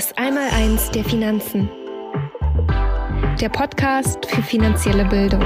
[0.00, 1.68] Das Einmaleins der Finanzen.
[3.38, 5.44] Der Podcast für finanzielle Bildung.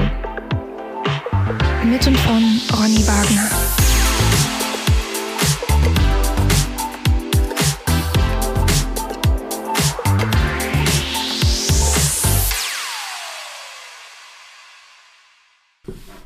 [1.83, 3.49] Mit und von Ronny Wagner.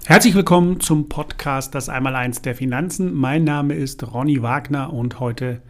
[0.05, 3.11] Herzlich willkommen zum Podcast Das Einmaleins der Finanzen.
[3.11, 5.63] Mein Name ist Ronny Wagner und heute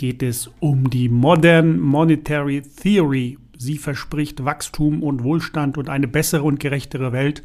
[0.00, 3.36] geht es um die Modern Monetary Theory.
[3.58, 7.42] Sie verspricht Wachstum und Wohlstand und eine bessere und gerechtere Welt.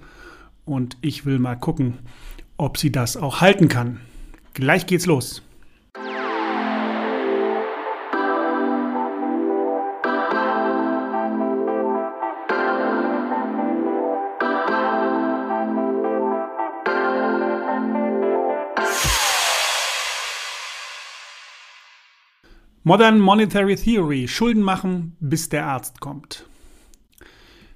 [0.63, 1.95] Und ich will mal gucken,
[2.55, 3.99] ob sie das auch halten kann.
[4.53, 5.41] Gleich geht's los.
[22.87, 26.45] Modern Monetary Theory, Schulden machen, bis der Arzt kommt.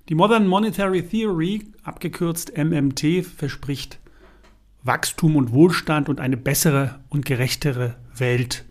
[0.07, 3.97] Die Modern Monetary Theory, abgekürzt MMT, verspricht
[4.83, 8.65] Wachstum und Wohlstand und eine bessere und gerechtere Welt.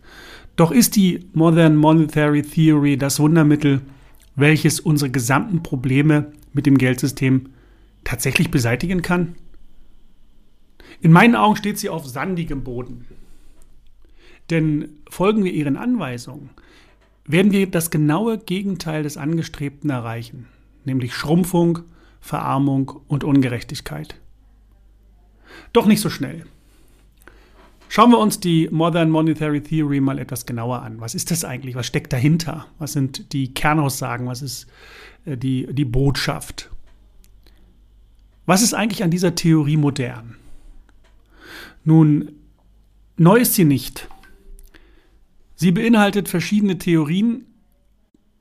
[0.55, 3.81] Doch ist die Modern Monetary Theory das Wundermittel,
[4.37, 7.49] welches unsere gesamten Probleme mit dem Geldsystem
[8.05, 9.35] tatsächlich beseitigen kann?
[11.01, 13.05] In meinen Augen steht sie auf sandigem Boden.
[14.49, 16.49] Denn folgen wir ihren Anweisungen,
[17.25, 20.47] werden wir das genaue Gegenteil des Angestrebten erreichen,
[20.85, 21.79] nämlich Schrumpfung,
[22.19, 24.15] Verarmung und Ungerechtigkeit.
[25.73, 26.45] Doch nicht so schnell.
[27.87, 31.01] Schauen wir uns die Modern Monetary Theory mal etwas genauer an.
[31.01, 31.75] Was ist das eigentlich?
[31.75, 32.67] Was steckt dahinter?
[32.77, 34.27] Was sind die Kernaussagen?
[34.27, 34.67] Was ist
[35.25, 36.69] äh, die, die Botschaft?
[38.45, 40.35] Was ist eigentlich an dieser Theorie modern?
[41.83, 42.31] Nun,
[43.17, 44.07] neu ist sie nicht.
[45.59, 47.45] Sie beinhaltet verschiedene Theorien.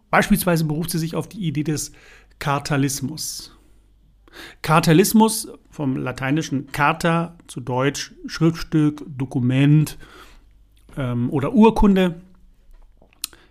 [0.08, 1.90] Beispielsweise beruft sie sich auf die Idee des
[2.38, 3.58] Kartalismus.
[4.62, 9.98] Kartalismus vom lateinischen Carta zu Deutsch Schriftstück, Dokument
[10.96, 12.20] ähm, oder Urkunde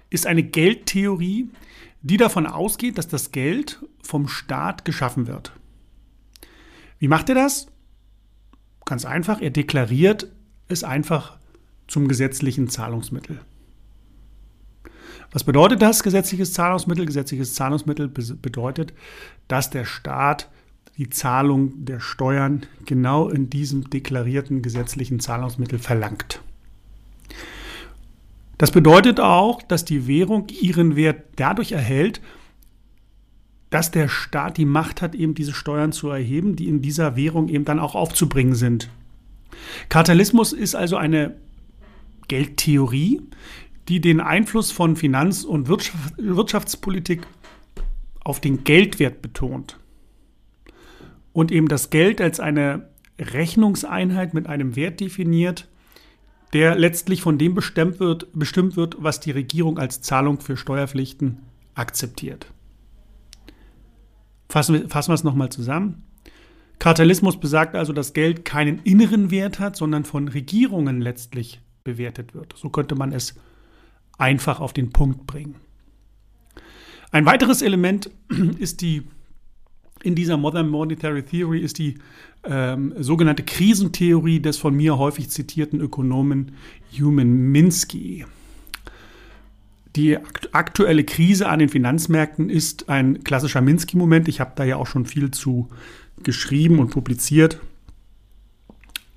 [0.10, 1.50] ist eine Geldtheorie,
[2.04, 5.52] die davon ausgeht, dass das Geld vom Staat geschaffen wird.
[7.00, 7.68] Wie macht er das?
[8.86, 10.32] Ganz einfach, er deklariert
[10.70, 11.38] es einfach
[11.90, 13.42] zum gesetzlichen Zahlungsmittel.
[15.32, 17.06] Was bedeutet das, gesetzliches Zahlungsmittel?
[17.06, 18.94] Gesetzliches Zahlungsmittel bedeutet,
[19.48, 20.50] dass der Staat
[20.98, 26.42] die Zahlung der Steuern genau in diesem deklarierten gesetzlichen Zahlungsmittel verlangt.
[28.58, 32.22] Das bedeutet auch, dass die Währung ihren Wert dadurch erhält,
[33.70, 37.50] dass der Staat die Macht hat, eben diese Steuern zu erheben, die in dieser Währung
[37.50, 38.90] eben dann auch aufzubringen sind.
[39.90, 41.36] Kartellismus ist also eine
[42.28, 43.22] Geldtheorie,
[43.88, 47.26] die den Einfluss von Finanz- und Wirtschaftspolitik
[48.24, 49.80] auf den Geldwert betont
[51.32, 52.90] und eben das Geld als eine
[53.20, 55.68] Rechnungseinheit mit einem Wert definiert,
[56.54, 61.40] der letztlich von dem bestimmt wird, bestimmt wird, was die Regierung als Zahlung für Steuerpflichten
[61.76, 62.52] akzeptiert.
[64.50, 66.04] Fassen wir, fassen wir es nochmal zusammen.
[66.80, 72.54] Kartellismus besagt also, dass Geld keinen inneren Wert hat, sondern von Regierungen letztlich bewertet wird.
[72.58, 73.36] So könnte man es
[74.18, 75.56] einfach auf den Punkt bringen.
[77.12, 78.10] Ein weiteres Element
[78.60, 79.04] ist die
[80.04, 81.96] in dieser Modern Monetary Theory ist die
[82.44, 86.52] ähm, sogenannte Krisentheorie des von mir häufig zitierten Ökonomen
[86.98, 88.26] Human Minsky.
[89.96, 90.18] Die
[90.52, 94.28] aktuelle Krise an den Finanzmärkten ist ein klassischer Minsky-Moment.
[94.28, 95.70] Ich habe da ja auch schon viel zu
[96.22, 97.60] geschrieben und publiziert.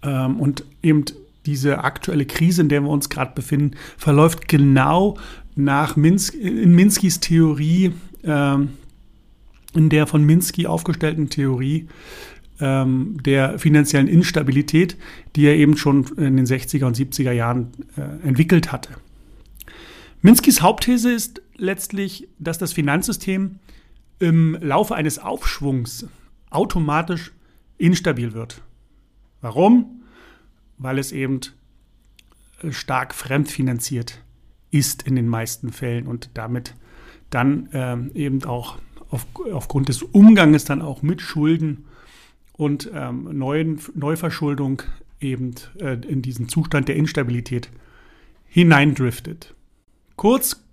[0.02, 1.04] Ähm, und eben
[1.50, 5.18] diese aktuelle Krise, in der wir uns gerade befinden, verläuft genau
[5.56, 8.70] nach Minsk, in Minskys Theorie, ähm,
[9.74, 11.88] in der von Minsky aufgestellten Theorie
[12.60, 14.97] ähm, der finanziellen Instabilität,
[15.34, 18.91] die er eben schon in den 60er und 70er Jahren äh, entwickelt hatte.
[20.22, 23.56] Minskys Hauptthese ist letztlich, dass das Finanzsystem
[24.20, 26.06] im Laufe eines Aufschwungs
[26.50, 27.32] automatisch
[27.78, 28.62] instabil wird.
[29.41, 29.99] Warum?
[30.80, 31.41] Weil es eben
[32.62, 34.22] äh, stark fremdfinanziert
[34.71, 36.74] ist in den meisten Fällen und damit
[37.28, 38.78] dann ähm, eben auch
[39.10, 41.84] auf, aufgrund des Umganges dann auch mit Schulden
[42.53, 44.82] und ähm, neuen, Neuverschuldung
[45.21, 47.71] eben äh, in diesen Zustand der Instabilität
[48.47, 49.54] hineindriftet.
[50.16, 50.65] Kurz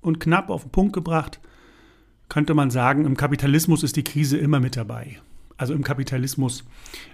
[0.00, 1.40] und knapp auf den Punkt gebracht,
[2.28, 5.20] könnte man sagen, im Kapitalismus ist die Krise immer mit dabei
[5.60, 6.64] also im Kapitalismus,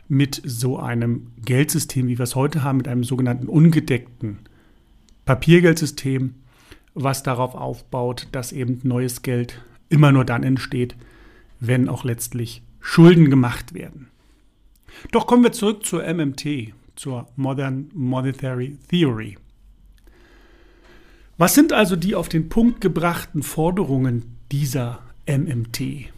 [0.07, 4.39] mit so einem Geldsystem, wie wir es heute haben, mit einem sogenannten ungedeckten
[5.25, 6.37] Papiergeldsystem,
[6.95, 10.95] was darauf aufbaut, dass eben neues Geld immer nur dann entsteht,
[11.59, 14.11] wenn auch letztlich Schulden gemacht werden.
[15.11, 19.39] Doch kommen wir zurück zur MMT, zur Modern Monetary Theory.
[21.37, 26.13] Was sind also die auf den Punkt gebrachten Forderungen dieser MMT?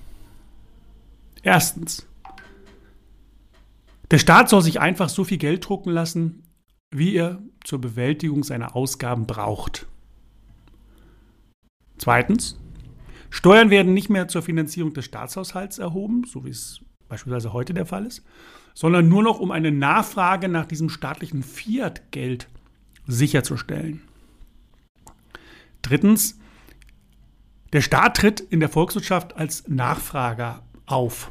[1.42, 2.07] Erstens,
[4.10, 6.44] der Staat soll sich einfach so viel Geld drucken lassen,
[6.90, 9.86] wie er zur Bewältigung seiner Ausgaben braucht.
[11.98, 12.58] Zweitens,
[13.30, 17.86] Steuern werden nicht mehr zur Finanzierung des Staatshaushalts erhoben, so wie es beispielsweise heute der
[17.86, 18.24] Fall ist,
[18.74, 22.48] sondern nur noch um eine Nachfrage nach diesem staatlichen Fiat-Geld
[23.06, 24.02] sicherzustellen.
[25.82, 26.38] Drittens,
[27.72, 31.30] der Staat tritt in der Volkswirtschaft als Nachfrager auf.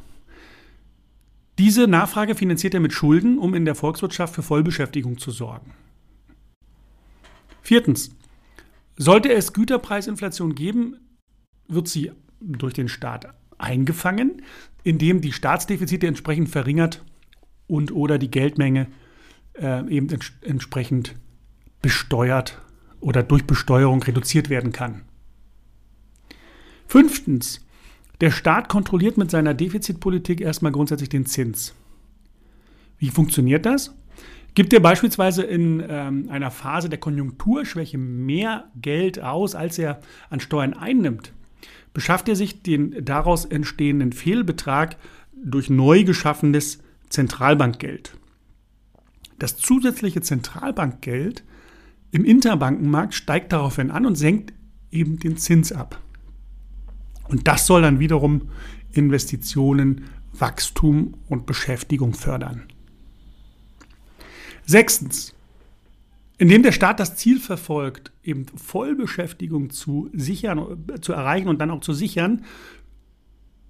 [1.58, 5.74] Diese Nachfrage finanziert er mit Schulden, um in der Volkswirtschaft für Vollbeschäftigung zu sorgen.
[7.62, 8.12] Viertens.
[9.00, 10.98] Sollte es Güterpreisinflation geben,
[11.68, 14.42] wird sie durch den Staat eingefangen,
[14.84, 17.04] indem die Staatsdefizite entsprechend verringert
[17.68, 18.88] und oder die Geldmenge
[19.54, 21.16] äh, eben ents entsprechend
[21.82, 22.62] besteuert
[23.00, 25.04] oder durch Besteuerung reduziert werden kann.
[26.88, 27.67] Fünftens.
[28.22, 31.76] Der Staat kontrolliert mit seiner Defizitpolitik erstmal grundsätzlich den Zins.
[32.98, 33.96] Wie funktioniert das?
[34.56, 40.40] Gibt er beispielsweise in ähm, einer Phase der Konjunkturschwäche mehr Geld aus, als er an
[40.40, 41.32] Steuern einnimmt,
[41.94, 44.98] beschafft er sich den daraus entstehenden Fehlbetrag
[45.36, 46.80] durch neu geschaffenes
[47.10, 48.18] Zentralbankgeld.
[49.38, 51.44] Das zusätzliche Zentralbankgeld
[52.10, 54.54] im Interbankenmarkt steigt daraufhin an und senkt
[54.90, 56.02] eben den Zins ab.
[57.28, 58.50] Und das soll dann wiederum
[58.92, 62.64] Investitionen, Wachstum und Beschäftigung fördern.
[64.66, 65.34] Sechstens,
[66.38, 71.82] indem der Staat das Ziel verfolgt, eben Vollbeschäftigung zu sichern, zu erreichen und dann auch
[71.82, 72.44] zu sichern,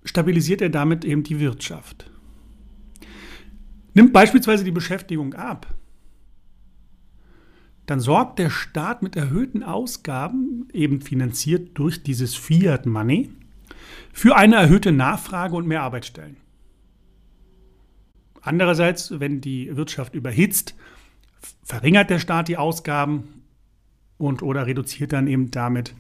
[0.03, 2.09] stabilisiert er damit eben die Wirtschaft.
[3.93, 5.73] Nimmt beispielsweise die Beschäftigung ab,
[7.87, 13.29] dann sorgt der Staat mit erhöhten Ausgaben, eben finanziert durch dieses Fiat Money,
[14.11, 16.37] für eine erhöhte Nachfrage und mehr Arbeitsstellen.
[18.41, 20.75] Andererseits, wenn die Wirtschaft überhitzt,
[21.63, 23.43] verringert der Staat die Ausgaben
[24.17, 25.93] und oder reduziert dann eben damit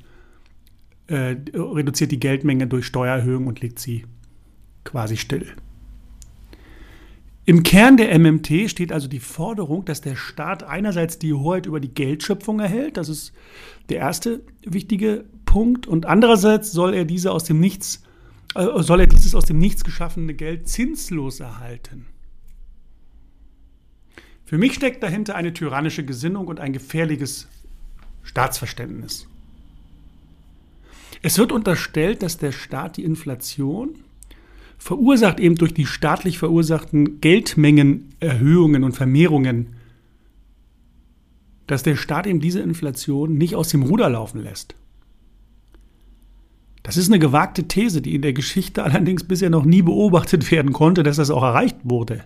[1.07, 4.05] äh, reduziert die Geldmenge durch Steuererhöhungen und legt sie
[4.83, 5.47] quasi still.
[7.47, 11.79] Im Kern der MMT steht also die Forderung, dass der Staat einerseits die Hoheit über
[11.79, 13.31] die Geldschöpfung erhält, das ist
[13.87, 18.03] der erste wichtige Punkt, und andererseits soll er diese aus dem Nichts,
[18.53, 22.07] äh, soll er dieses aus dem Nichts geschaffene Geld zinslos erhalten.
[24.43, 27.47] Für mich steckt dahinter eine tyrannische Gesinnung und ein gefährliches
[28.23, 29.25] Staatsverständnis.
[31.21, 33.95] Es wird unterstellt, dass der Staat die Inflation
[34.87, 39.75] verursacht eben durch die staatlich verursachten Geldmengenerhöhungen und Vermehrungen,
[41.67, 44.75] dass der Staat eben diese Inflation nicht aus dem Ruder laufen lässt.
[46.83, 50.71] Das ist eine gewagte These, die in der Geschichte allerdings bisher noch nie beobachtet werden
[50.71, 52.23] konnte, dass das auch erreicht wurde.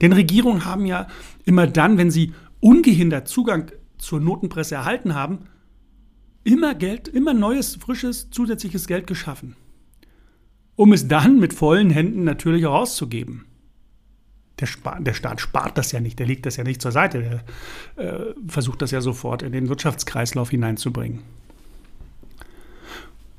[0.00, 1.06] Denn Regierungen haben ja
[1.44, 5.40] immer dann, wenn sie ungehindert Zugang zur Notenpresse erhalten haben,
[6.44, 9.54] immer Geld, immer neues, frisches, zusätzliches Geld geschaffen,
[10.80, 13.44] um es dann mit vollen Händen natürlich auch auszugeben.
[14.58, 14.68] Der,
[15.00, 17.42] der, Staat spart das ja nicht, der legt das ja nicht zur Seite,
[17.96, 21.20] der äh, versucht das ja sofort in den Wirtschaftskreislauf hineinzubringen.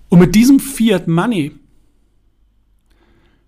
[0.09, 1.53] Und mit diesem Fiat Money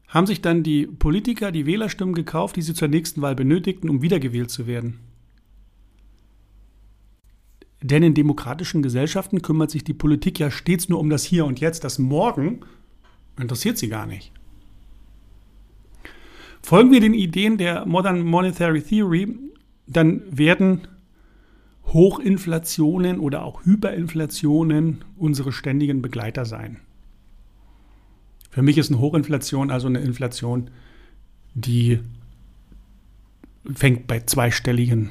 [0.08, 4.02] haben sich dann die Politiker die Wählerstimmen gekauft, die sie zur nächsten Wahl benötigten, um
[4.02, 5.02] wiedergewählt zu werden.
[7.84, 11.60] Denn in demokratischen Gesellschaften kümmert sich die Politik ja stets nur um das Hier und
[11.60, 11.84] Jetzt.
[11.84, 12.62] Das Morgen
[13.38, 14.32] interessiert sie gar nicht.
[16.62, 19.38] Folgen wir den Ideen der Modern Monetary Theory,
[19.86, 20.88] dann werden
[21.88, 26.80] Hochinflationen oder auch Hyperinflationen unsere ständigen Begleiter sein.
[28.50, 30.70] Für mich ist eine Hochinflation also eine Inflation,
[31.54, 32.00] die
[33.74, 35.10] fängt bei zweistelligen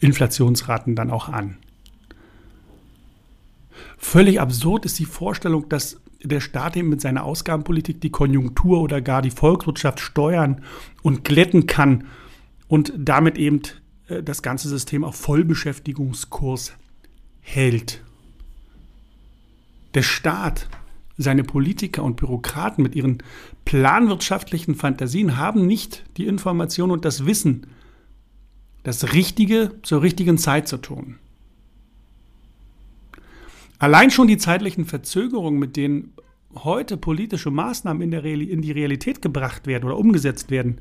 [0.00, 1.58] Inflationsraten dann auch an.
[3.96, 9.00] Völlig absurd ist die Vorstellung, dass der Staat eben mit seiner Ausgabenpolitik die Konjunktur oder
[9.00, 10.62] gar die Volkswirtschaft steuern
[11.02, 12.04] und glätten kann
[12.68, 13.62] und damit eben
[14.08, 16.72] äh, das ganze System auf Vollbeschäftigungskurs
[17.40, 18.02] hält.
[19.94, 20.68] Der Staat
[21.16, 23.18] seine Politiker und Bürokraten mit ihren
[23.64, 27.68] planwirtschaftlichen Fantasien haben nicht die Information und das Wissen,
[28.82, 31.18] das Richtige zur richtigen Zeit zu tun.
[33.78, 36.12] Allein schon die zeitlichen Verzögerungen, mit denen
[36.54, 40.78] heute politische Maßnahmen in, der in die Realität gebracht werden oder umgesetzt werden,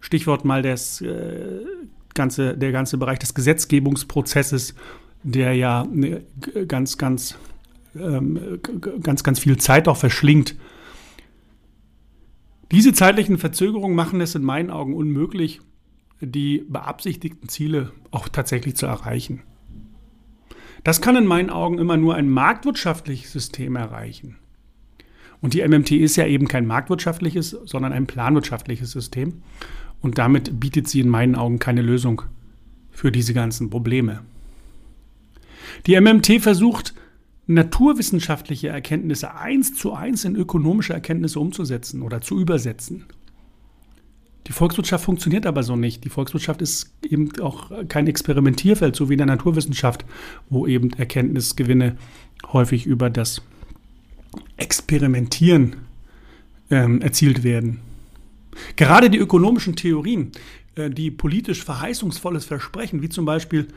[0.00, 1.60] Stichwort mal das, äh,
[2.14, 4.74] ganze, der ganze Bereich des Gesetzgebungsprozesses,
[5.22, 6.24] der ja ne,
[6.66, 7.36] ganz, ganz,
[7.96, 8.60] ähm,
[9.02, 10.56] ganz, ganz viel Zeit auch verschlingt.
[12.70, 15.60] Diese zeitlichen Verzögerungen machen es in meinen Augen unmöglich,
[16.20, 19.42] die beabsichtigten Ziele auch tatsächlich zu erreichen.
[20.88, 24.36] Das kann in meinen Augen immer nur ein marktwirtschaftliches System erreichen.
[25.42, 29.42] Und die MMT ist ja eben kein marktwirtschaftliches, sondern ein planwirtschaftliches System.
[30.00, 32.22] Und damit bietet sie in meinen Augen keine Lösung
[32.90, 34.20] für diese ganzen Probleme.
[35.86, 36.94] Die MMT versucht,
[37.46, 43.04] naturwissenschaftliche Erkenntnisse eins zu eins in ökonomische Erkenntnisse umzusetzen oder zu übersetzen.
[44.48, 46.04] Die Volkswirtschaft funktioniert aber so nicht.
[46.04, 50.06] Die Volkswirtschaft ist eben auch kein Experimentierfeld, so wie in der Naturwissenschaft,
[50.48, 51.96] wo eben Erkenntnisgewinne
[52.52, 53.42] häufig über das
[54.56, 55.76] Experimentieren
[56.70, 57.80] ähm, erzielt werden.
[58.76, 60.32] Gerade die ökonomischen Theorien,
[60.74, 63.68] äh, die politisch verheißungsvolles versprechen, wie zum Beispiel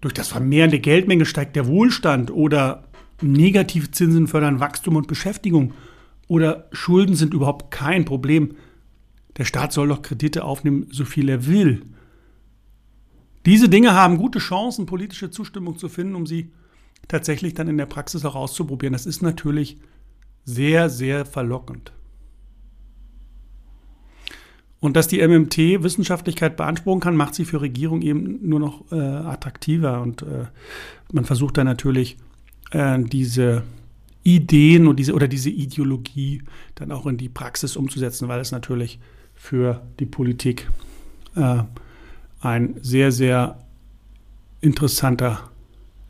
[0.00, 2.84] durch das Vermehren der Geldmenge steigt der Wohlstand oder
[3.22, 5.72] Negativzinsen fördern Wachstum und Beschäftigung
[6.28, 8.56] oder Schulden sind überhaupt kein Problem.
[9.36, 11.82] Der Staat soll doch Kredite aufnehmen, so viel er will.
[13.44, 16.50] Diese Dinge haben gute Chancen, politische Zustimmung zu finden, um sie
[17.08, 18.92] tatsächlich dann in der Praxis auch auszuprobieren.
[18.92, 19.78] Das ist natürlich
[20.44, 21.92] sehr, sehr verlockend.
[24.80, 28.96] Und dass die MMT Wissenschaftlichkeit beanspruchen kann, macht sie für Regierung eben nur noch äh,
[28.96, 30.02] attraktiver.
[30.02, 30.46] Und äh,
[31.12, 32.18] man versucht dann natürlich
[32.72, 33.64] äh, diese
[34.22, 36.42] Ideen und diese, oder diese Ideologie
[36.74, 38.98] dann auch in die Praxis umzusetzen, weil es natürlich
[39.46, 40.68] für die Politik
[41.36, 41.62] äh,
[42.40, 43.64] ein sehr, sehr
[44.60, 45.52] interessanter,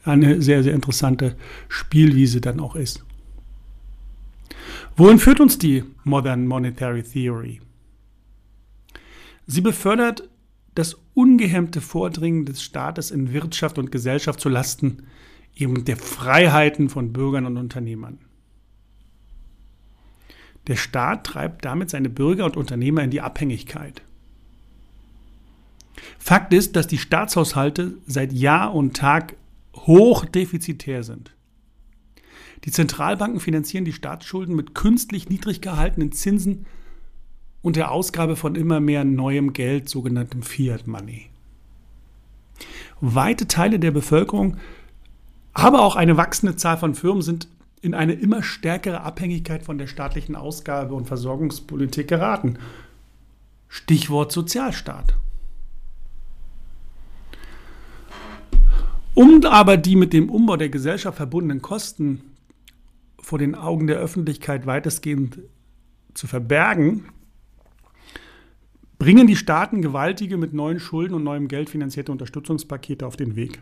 [0.05, 1.37] eine sehr, sehr interessante
[1.69, 3.05] Spielwiese dann auch ist.
[4.97, 7.61] Wohin führt uns die Modern Monetary Theory?
[9.47, 10.31] Sie befördert
[10.75, 15.03] das ungehemmte Vordringen des Staates in Wirtschaft und Gesellschaft zu Lasten
[15.55, 18.19] eben der Freiheiten von Bürgern und Unternehmern.
[20.67, 24.03] Der Staat treibt damit seine Bürger und Unternehmer in die Abhängigkeit.
[26.19, 29.37] Fakt ist, dass die Staatshaushalte seit Jahr und Tag
[29.75, 31.33] hochdefizitär sind.
[32.65, 36.67] Die Zentralbanken finanzieren die Staatsschulden mit künstlich niedrig gehaltenen Zinsen
[37.63, 41.27] und der Ausgabe von immer mehr neuem Geld, sogenanntem Fiat Money.
[43.01, 44.57] Weite Teile der Bevölkerung,
[45.53, 47.49] aber auch eine wachsende Zahl von Firmen sind
[47.87, 52.59] in eine immer stärkere Abhängigkeit von der staatlichen Ausgabe- und Versorgungspolitik geraten.
[53.69, 55.15] Stichwort Sozialstaat.
[59.15, 62.23] Um aber die mit dem Umbau der Gesellschaft verbundenen Kosten
[63.21, 65.39] vor den Augen der Öffentlichkeit weitestgehend
[66.13, 67.05] zu verbergen,
[68.99, 73.61] bringen die Staaten gewaltige mit neuen Schulden und neuem Geld finanzierte Unterstützungspakete auf den Weg.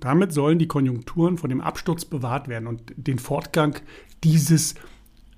[0.00, 3.76] Damit sollen die Konjunkturen vor dem Absturz bewahrt werden und den Fortgang
[4.24, 4.74] dieses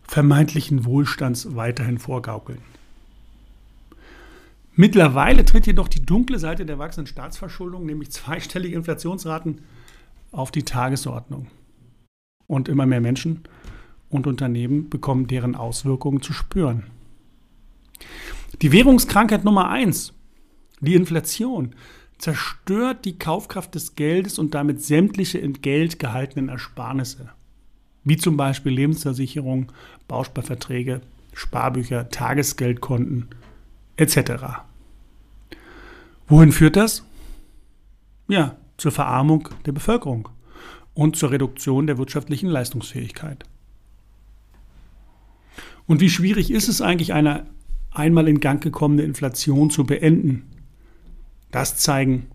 [0.03, 2.61] vermeintlichen Wohlstands weiterhin vorgaukeln.
[4.75, 9.61] Mittlerweile tritt jedoch die dunkle Seite der wachsenden Staatsverschuldung, nämlich zweistellige Inflationsraten,
[10.31, 11.49] auf die Tagesordnung.
[12.47, 13.43] Und immer mehr Menschen
[14.09, 16.85] und Unternehmen bekommen deren Auswirkungen zu spüren.
[18.63, 20.15] Die Währungskrankheit Nummer eins,
[20.81, 21.75] die Inflation,
[22.23, 27.31] zerstört die Kaufkraft des Geldes und damit sämtliche in Geld gehaltenen Ersparnisse,
[28.05, 29.73] wie zum Beispiel Lebensversicherung,
[30.07, 31.01] Bausparverträge,
[31.35, 33.27] Sparbücher, Tagesgeldkonten
[33.97, 34.63] etc.
[36.29, 37.05] Wohin führt das?
[38.29, 40.29] Ja, zur Verarmung der Bevölkerung
[40.95, 43.45] und zur Reduktion der wirtschaftlichen Leistungsfähigkeit.
[45.89, 47.47] Und wie schwierig ist es eigentlich, eine
[47.91, 50.62] einmal in Gang gekommene Inflation zu beenden.
[51.53, 52.27] Das zeigen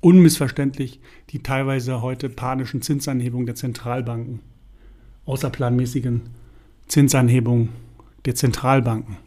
[0.00, 0.98] unmissverständlich
[1.30, 4.40] die teilweise heute panischen Zinsanhebungen der Zentralbanken,
[5.26, 6.22] außerplanmäßigen
[6.88, 7.68] Zinsanhebungen
[8.24, 9.18] der Zentralbanken.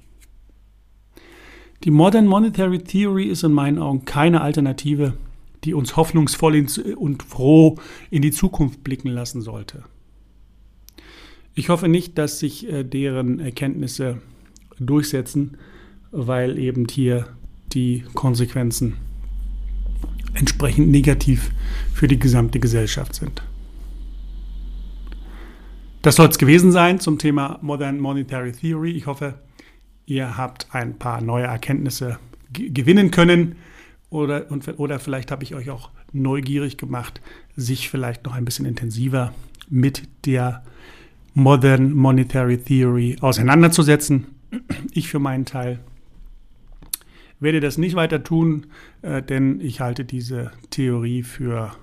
[1.83, 5.13] Die Modern Monetary Theory ist in meinen Augen keine Alternative,
[5.63, 7.77] die uns hoffnungsvoll und froh
[8.09, 9.83] in die Zukunft blicken lassen sollte.
[11.53, 14.21] Ich hoffe nicht, dass sich äh, deren Erkenntnisse
[14.79, 15.57] durchsetzen,
[16.11, 17.27] weil eben hier
[17.71, 18.97] die Konsequenzen
[20.35, 21.51] entsprechend negativ
[21.93, 23.41] für die gesamte Gesellschaft sind.
[26.01, 28.91] Das soll es gewesen sein zum Thema Modern Monetary Theory.
[28.91, 29.39] Ich hoffe,
[30.05, 32.19] ihr habt ein paar neue Erkenntnisse
[32.53, 33.55] gewinnen können
[34.11, 37.21] oder, und, oder vielleicht habe ich euch auch neugierig gemacht,
[37.55, 39.33] sich vielleicht noch ein bisschen intensiver
[39.67, 40.63] mit der
[41.33, 44.27] Modern Monetary Theory auseinanderzusetzen.
[44.93, 45.79] Ich für meinen Teil
[47.39, 48.67] werde das nicht weiter tun,
[49.01, 51.75] äh, denn ich halte diese Theorie für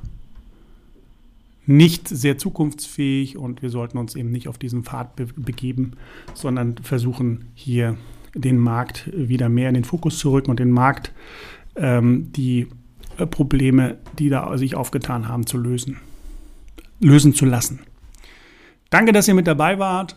[1.65, 5.93] nicht sehr zukunftsfähig und wir sollten uns eben nicht auf diesen Pfad be begeben,
[6.35, 7.97] sondern versuchen hier
[8.35, 11.13] den Markt wieder mehr in den Fokus zu rücken und den Markt
[11.77, 12.69] ähm, die
[13.19, 15.99] äh, Probleme, die da sich aufgetan haben, zu lösen,
[16.99, 17.81] lösen zu lassen.
[18.91, 20.17] Danke, dass ihr mit dabei wart.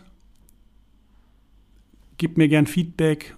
[2.18, 3.36] Gebt mir gern Feedback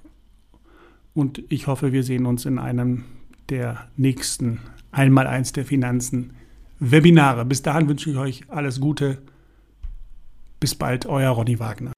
[1.19, 3.05] und ich hoffe, wir sehen uns in einem
[3.49, 4.61] der nächsten
[4.93, 6.35] Einmaleins der Finanzen
[6.79, 7.45] Webinare.
[7.45, 9.19] Bis dahin wünsche ich euch alles Gute.
[10.61, 11.93] Bis bald, euer Ronny Wagner.